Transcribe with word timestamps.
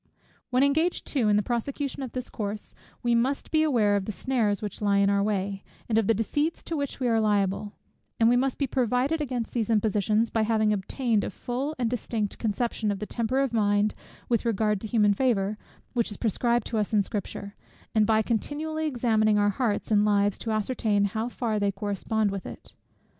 When 0.49 0.63
engaged 0.63 1.05
too 1.05 1.29
in 1.29 1.35
the 1.35 1.43
prosecution 1.43 2.01
of 2.01 2.13
this 2.13 2.31
course, 2.31 2.73
we 3.03 3.13
must 3.13 3.51
be 3.51 3.61
aware 3.61 3.95
of 3.95 4.05
the 4.05 4.11
snares 4.11 4.59
which 4.59 4.81
lie 4.81 4.97
in 4.97 5.11
our 5.11 5.21
way, 5.21 5.63
and 5.87 5.95
of 5.99 6.07
the 6.07 6.15
deceits 6.15 6.63
to 6.63 6.75
which 6.75 6.99
we 6.99 7.07
are 7.07 7.21
liable: 7.21 7.73
and 8.19 8.27
we 8.27 8.35
must 8.35 8.57
be 8.57 8.65
provided 8.65 9.21
against 9.21 9.53
these 9.53 9.69
impositions, 9.69 10.31
by 10.31 10.41
having 10.41 10.73
obtained 10.73 11.23
a 11.23 11.29
full 11.29 11.75
and 11.77 11.87
distinct 11.87 12.39
conception 12.39 12.89
of 12.89 12.97
the 12.97 13.05
temper 13.05 13.41
of 13.41 13.53
mind 13.53 13.93
with 14.27 14.43
regard 14.43 14.81
to 14.81 14.87
human 14.87 15.13
favour, 15.13 15.55
which 15.93 16.09
is 16.09 16.17
prescribed 16.17 16.65
to 16.65 16.79
us 16.79 16.93
in 16.95 17.03
Scripture; 17.03 17.55
and 17.93 18.07
by 18.07 18.23
continually 18.23 18.87
examining 18.87 19.37
our 19.37 19.49
hearts 19.51 19.91
and 19.91 20.03
lives 20.03 20.35
to 20.39 20.49
ascertain 20.49 21.05
how 21.05 21.29
far 21.29 21.59
they 21.59 21.71
correspond 21.71 22.31
with 22.31 22.47
it. 22.47 22.73